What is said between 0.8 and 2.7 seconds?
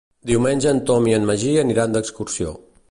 Tom i en Magí aniran d'excursió.